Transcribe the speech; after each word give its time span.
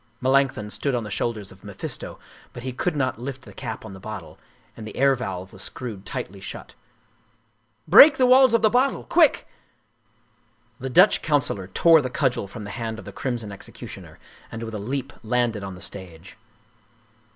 Melanchthon 0.19 0.71
stood 0.71 0.95
on 0.95 1.03
the 1.03 1.11
shoulders 1.11 1.51
of 1.51 1.63
Mephisto, 1.63 2.17
but 2.53 2.63
he 2.63 2.73
could 2.73 2.95
not 2.95 3.21
lift 3.21 3.43
the 3.43 3.53
cap 3.53 3.85
of 3.85 3.93
the 3.93 3.99
bottle, 3.99 4.39
and 4.75 4.87
the 4.87 4.95
air 4.97 5.13
valve 5.13 5.53
was 5.53 5.61
screwed 5.61 6.07
tightly 6.07 6.39
shut." 6.41 6.73
Break 7.87 8.17
the 8.17 8.25
walls 8.25 8.55
of 8.55 8.63
the 8.63 8.69
bottle! 8.71 9.03
Quick!" 9.03 9.47
The 10.79 10.89
Dutch 10.89 11.21
councilor 11.21 11.67
tore 11.67 12.01
the 12.01 12.09
cudgel 12.09 12.47
from 12.47 12.63
the 12.63 12.71
hand 12.71 12.97
of 12.97 13.05
the 13.05 13.13
crimson 13.13 13.51
executioner 13.51 14.17
and 14.51 14.63
with 14.63 14.73
a 14.73 14.79
leap 14.79 15.13
landed 15.21 15.63
on 15.63 15.75
the 15.75 15.81
stage. 15.81 16.35